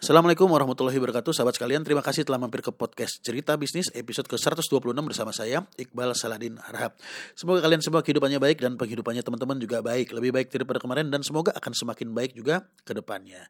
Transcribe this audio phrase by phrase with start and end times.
[0.00, 1.36] Assalamualaikum warahmatullahi wabarakatuh.
[1.36, 6.16] Sahabat sekalian terima kasih telah mampir ke podcast Cerita Bisnis episode ke-126 bersama saya Iqbal
[6.16, 6.96] Saladin Harhab
[7.36, 10.16] Semoga kalian semua kehidupannya baik dan penghidupannya teman-teman juga baik.
[10.16, 13.44] Lebih baik daripada kemarin dan semoga akan semakin baik juga ke depannya.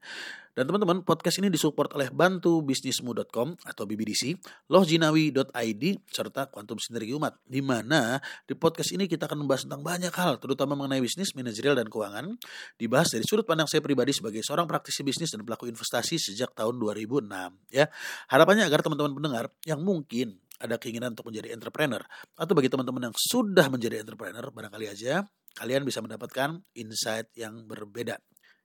[0.50, 4.34] Dan teman-teman podcast ini disupport oleh bantubisnismu.com atau BBDC
[4.66, 7.38] Lohjinawi.id serta Quantum Sinergi Umat.
[7.46, 8.18] Di mana
[8.50, 12.34] di podcast ini kita akan membahas tentang banyak hal terutama mengenai bisnis, manajerial dan keuangan.
[12.74, 16.80] Dibahas dari sudut pandang saya pribadi sebagai seorang praktisi bisnis dan pelaku investasi sejak tahun
[16.80, 17.28] 2006
[17.68, 17.92] ya.
[18.32, 22.00] Harapannya agar teman-teman pendengar yang mungkin ada keinginan untuk menjadi entrepreneur
[22.36, 25.24] atau bagi teman-teman yang sudah menjadi entrepreneur barangkali aja
[25.56, 28.20] kalian bisa mendapatkan insight yang berbeda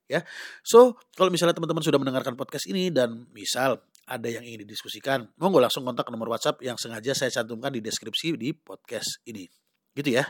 [0.06, 0.22] ya.
[0.62, 5.58] So, kalau misalnya teman-teman sudah mendengarkan podcast ini dan misal ada yang ingin didiskusikan, monggo
[5.58, 9.50] langsung kontak nomor WhatsApp yang sengaja saya cantumkan di deskripsi di podcast ini.
[9.96, 10.28] Gitu ya.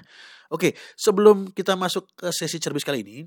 [0.54, 3.18] Oke, sebelum kita masuk ke sesi cerbis kali ini,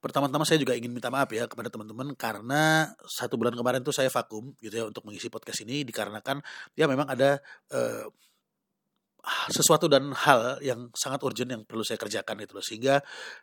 [0.00, 4.10] Pertama-tama saya juga ingin minta maaf ya kepada teman-teman karena satu bulan kemarin tuh saya
[4.10, 6.40] vakum gitu ya untuk mengisi podcast ini dikarenakan
[6.74, 7.38] ya memang ada
[7.72, 8.06] uh,
[9.50, 12.64] sesuatu dan hal yang sangat urgent yang perlu saya kerjakan gitu loh.
[12.64, 12.94] Sehingga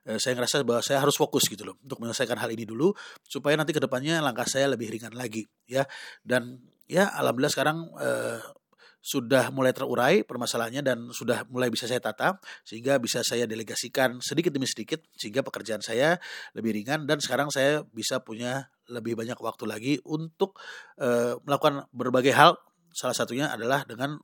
[0.07, 2.95] uh, saya ngerasa bahwa saya harus fokus gitu loh untuk menyelesaikan hal ini dulu
[3.27, 5.83] supaya nanti ke depannya langkah saya lebih ringan lagi ya.
[6.23, 8.39] Dan ya alhamdulillah sekarang uh,
[9.03, 14.55] sudah mulai terurai permasalahannya dan sudah mulai bisa saya tata sehingga bisa saya delegasikan sedikit
[14.55, 16.15] demi sedikit sehingga pekerjaan saya
[16.55, 20.55] lebih ringan dan sekarang saya bisa punya lebih banyak waktu lagi untuk
[21.03, 22.55] uh, melakukan berbagai hal.
[22.95, 24.15] Salah satunya adalah dengan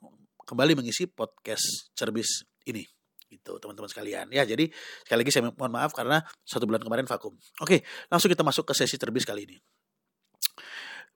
[0.47, 2.87] kembali mengisi podcast cerbis ini.
[3.27, 4.31] Gitu teman-teman sekalian.
[4.31, 4.71] Ya jadi
[5.03, 7.35] sekali lagi saya mohon maaf karena satu bulan kemarin vakum.
[7.59, 9.59] Oke langsung kita masuk ke sesi cerbis kali ini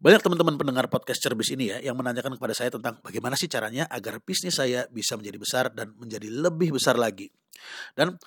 [0.03, 3.87] banyak teman-teman pendengar podcast Cerbis ini ya yang menanyakan kepada saya tentang bagaimana sih caranya
[3.87, 7.31] agar bisnis saya bisa menjadi besar dan menjadi lebih besar lagi.
[7.95, 8.19] Dan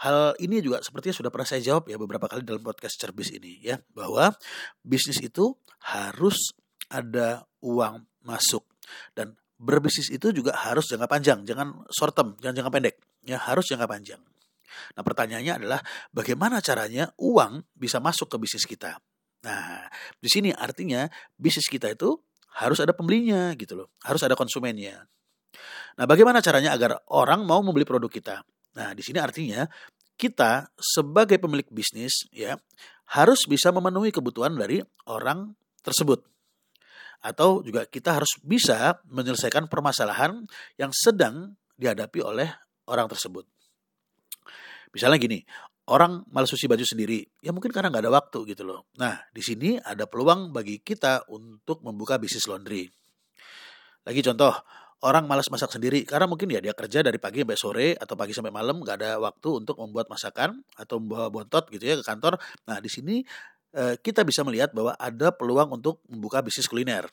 [0.00, 3.60] hal ini juga sepertinya sudah pernah saya jawab ya beberapa kali dalam podcast Cerbis ini
[3.60, 4.32] ya bahwa
[4.80, 5.52] bisnis itu
[5.92, 6.56] harus
[6.88, 8.64] ada uang masuk
[9.12, 12.96] dan berbisnis itu juga harus jangka panjang, jangan short term, jangan jangka pendek,
[13.28, 14.24] ya harus jangka panjang.
[14.96, 15.84] Nah pertanyaannya adalah
[16.16, 18.96] bagaimana caranya uang bisa masuk ke bisnis kita?
[19.40, 19.88] Nah,
[20.20, 22.16] di sini artinya bisnis kita itu
[22.60, 25.06] harus ada pembelinya gitu loh, harus ada konsumennya.
[25.96, 28.36] Nah, bagaimana caranya agar orang mau membeli produk kita?
[28.76, 29.64] Nah, di sini artinya
[30.20, 32.60] kita sebagai pemilik bisnis ya
[33.16, 36.22] harus bisa memenuhi kebutuhan dari orang tersebut.
[37.20, 40.44] Atau juga kita harus bisa menyelesaikan permasalahan
[40.76, 42.48] yang sedang dihadapi oleh
[42.88, 43.44] orang tersebut.
[44.92, 45.38] Misalnya gini,
[45.90, 48.86] orang malas cuci baju sendiri, ya mungkin karena nggak ada waktu gitu loh.
[48.96, 52.86] Nah, di sini ada peluang bagi kita untuk membuka bisnis laundry.
[54.06, 54.54] Lagi contoh,
[55.02, 58.32] orang malas masak sendiri karena mungkin ya dia kerja dari pagi sampai sore atau pagi
[58.32, 62.38] sampai malam nggak ada waktu untuk membuat masakan atau membawa bontot gitu ya ke kantor.
[62.70, 63.20] Nah, di sini
[63.74, 67.10] eh, kita bisa melihat bahwa ada peluang untuk membuka bisnis kuliner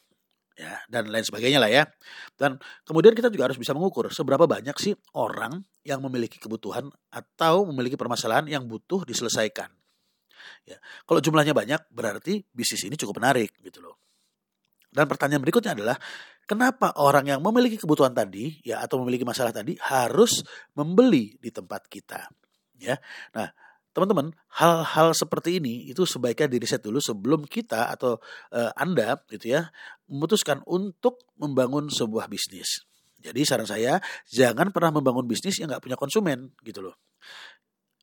[0.57, 1.85] ya dan lain sebagainya lah ya.
[2.34, 7.69] Dan kemudian kita juga harus bisa mengukur seberapa banyak sih orang yang memiliki kebutuhan atau
[7.69, 9.69] memiliki permasalahan yang butuh diselesaikan.
[10.68, 14.01] Ya, kalau jumlahnya banyak berarti bisnis ini cukup menarik gitu loh.
[14.91, 15.95] Dan pertanyaan berikutnya adalah
[16.50, 20.41] kenapa orang yang memiliki kebutuhan tadi ya atau memiliki masalah tadi harus
[20.74, 22.25] membeli di tempat kita
[22.81, 22.95] ya.
[23.35, 23.47] Nah,
[23.97, 24.29] teman-teman,
[24.61, 28.21] hal-hal seperti ini itu sebaiknya diriset dulu sebelum kita atau
[28.53, 29.73] uh, Anda gitu ya
[30.05, 32.85] memutuskan untuk membangun sebuah bisnis.
[33.17, 33.97] Jadi saran saya
[34.29, 36.93] jangan pernah membangun bisnis yang nggak punya konsumen gitu loh.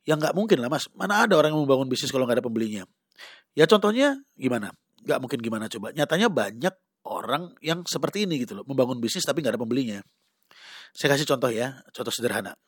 [0.02, 2.82] Yang nggak mungkin lah mas, mana ada orang yang membangun bisnis kalau nggak ada pembelinya?
[3.54, 4.74] Ya contohnya gimana?
[4.98, 5.94] Nggak mungkin gimana coba?
[5.94, 6.74] Nyatanya banyak
[7.06, 10.02] orang yang seperti ini gitu loh, membangun bisnis tapi nggak ada pembelinya.
[10.90, 12.58] Saya kasih contoh ya, contoh sederhana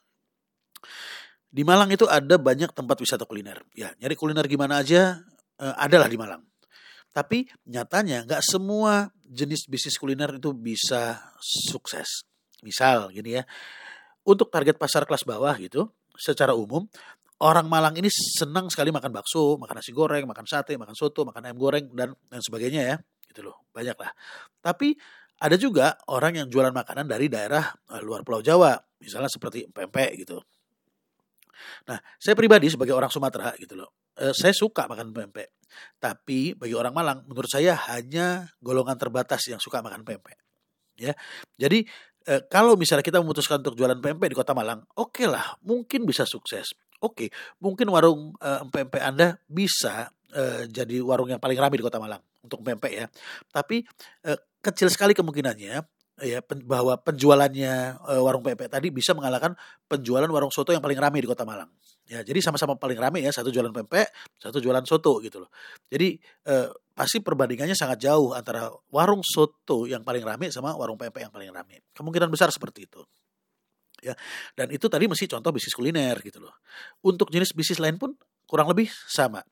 [1.51, 3.62] di Malang itu ada banyak tempat wisata kuliner.
[3.73, 5.21] Ya, nyari kuliner gimana aja
[5.61, 6.43] eh, adalah di Malang.
[7.15, 12.29] Tapi nyatanya nggak semua jenis bisnis kuliner itu bisa sukses.
[12.61, 13.43] Misal gini ya,
[14.27, 16.85] untuk target pasar kelas bawah gitu, secara umum
[17.41, 21.53] orang Malang ini senang sekali makan bakso, makan nasi goreng, makan sate, makan soto, makan
[21.53, 22.97] ayam goreng dan dan sebagainya ya,
[23.29, 24.12] gitu loh, banyak lah.
[24.65, 24.97] Tapi
[25.37, 30.25] ada juga orang yang jualan makanan dari daerah eh, luar Pulau Jawa, misalnya seperti pempek
[30.25, 30.41] gitu.
[31.88, 35.56] Nah, saya pribadi sebagai orang Sumatera gitu loh, eh, saya suka makan pempek.
[36.00, 40.38] Tapi bagi orang Malang, menurut saya hanya golongan terbatas yang suka makan pempek.
[40.97, 41.12] Ya,
[41.61, 41.85] jadi
[42.25, 46.08] eh, kalau misalnya kita memutuskan untuk jualan pempek di Kota Malang, oke okay lah, mungkin
[46.08, 46.73] bisa sukses.
[46.97, 47.29] Oke, okay,
[47.61, 50.11] mungkin warung eh, pempek Anda bisa
[50.69, 53.08] jadi warung yang paling ramai di Kota Malang untuk pempek ya.
[53.49, 53.81] Tapi
[54.61, 55.81] kecil sekali kemungkinannya
[56.23, 59.53] ya pen, bahwa penjualannya uh, warung pempek tadi bisa mengalahkan
[59.85, 61.69] penjualan warung soto yang paling ramai di Kota Malang.
[62.07, 65.51] Ya, jadi sama-sama paling ramai ya, satu jualan pempek, satu jualan soto gitu loh.
[65.91, 66.15] Jadi
[66.47, 71.35] uh, pasti perbandingannya sangat jauh antara warung soto yang paling ramai sama warung pempek yang
[71.35, 71.83] paling ramai.
[71.93, 73.03] Kemungkinan besar seperti itu.
[74.01, 74.15] Ya.
[74.55, 76.55] Dan itu tadi masih contoh bisnis kuliner gitu loh.
[77.03, 78.15] Untuk jenis bisnis lain pun
[78.47, 79.43] kurang lebih sama.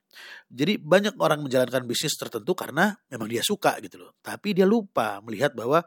[0.46, 4.14] Jadi banyak orang menjalankan bisnis tertentu karena memang dia suka gitu loh.
[4.22, 5.82] Tapi dia lupa melihat bahwa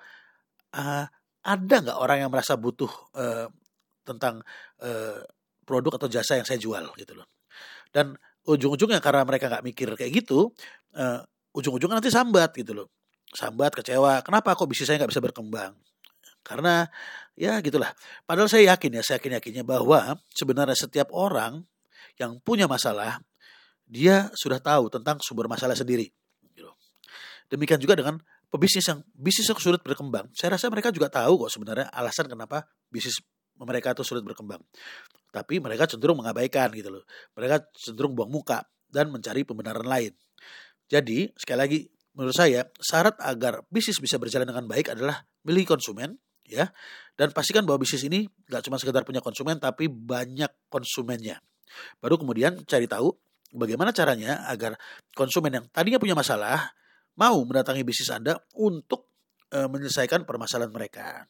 [0.77, 1.05] uh,
[1.47, 3.49] ada nggak orang yang merasa butuh uh,
[4.05, 4.45] tentang
[4.83, 5.19] uh,
[5.67, 7.27] produk atau jasa yang saya jual gitu loh.
[7.91, 8.15] Dan
[8.47, 10.53] ujung-ujungnya karena mereka nggak mikir kayak gitu,
[10.95, 11.19] uh,
[11.51, 12.87] ujung-ujungnya nanti sambat gitu loh.
[13.27, 14.23] Sambat, kecewa.
[14.23, 15.75] Kenapa kok bisnis saya nggak bisa berkembang?
[16.47, 16.87] Karena
[17.35, 17.91] ya gitulah.
[18.23, 21.67] Padahal saya yakin ya, saya yakin yakinnya bahwa sebenarnya setiap orang
[22.15, 23.19] yang punya masalah,
[23.83, 26.07] dia sudah tahu tentang sumber masalah sendiri.
[26.55, 26.71] Gitu.
[27.51, 28.15] Demikian juga dengan
[28.47, 30.31] pebisnis yang bisnis yang sulit berkembang.
[30.31, 33.19] Saya rasa mereka juga tahu kok sebenarnya alasan kenapa bisnis
[33.57, 34.61] mereka itu sulit berkembang.
[35.33, 37.03] Tapi mereka cenderung mengabaikan gitu loh.
[37.35, 40.13] Mereka cenderung buang muka dan mencari pembenaran lain.
[40.87, 41.79] Jadi, sekali lagi
[42.17, 46.17] menurut saya syarat agar bisnis bisa berjalan dengan baik adalah milih konsumen
[46.47, 46.65] ya
[47.13, 51.37] dan pastikan bahwa bisnis ini nggak cuma sekedar punya konsumen tapi banyak konsumennya
[52.01, 53.13] Baru kemudian cari tahu
[53.53, 54.79] bagaimana caranya agar
[55.13, 56.73] konsumen yang tadinya punya masalah
[57.17, 59.09] mau mendatangi bisnis Anda untuk
[59.49, 61.25] e, menyelesaikan permasalahan mereka.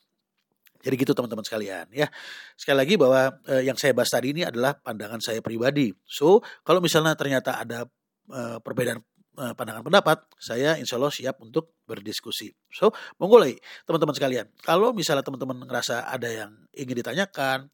[0.78, 2.08] Jadi gitu teman-teman sekalian ya.
[2.54, 5.90] Sekali lagi bahwa e, yang saya bahas tadi ini adalah pandangan saya pribadi.
[6.06, 7.88] So kalau misalnya ternyata ada
[8.30, 9.02] e, perbedaan
[9.34, 12.54] e, pandangan pendapat, saya insya Allah siap untuk berdiskusi.
[12.70, 13.42] So monggo
[13.90, 14.46] teman-teman sekalian.
[14.62, 17.74] Kalau misalnya teman-teman ngerasa ada yang ingin ditanyakan,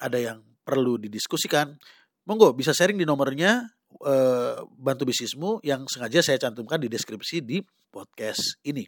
[0.00, 1.78] ada yang perlu didiskusikan,
[2.26, 7.58] monggo bisa sharing di nomornya eh, bantu bisnismu yang sengaja saya cantumkan di deskripsi di
[7.90, 8.86] podcast ini.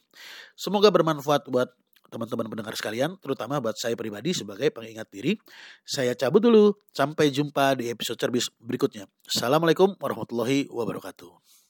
[0.54, 1.75] Semoga bermanfaat buat
[2.12, 5.40] teman-teman pendengar sekalian, terutama buat saya pribadi sebagai pengingat diri.
[5.81, 9.08] Saya cabut dulu, sampai jumpa di episode cerbis berikutnya.
[9.25, 11.61] Assalamualaikum warahmatullahi wabarakatuh.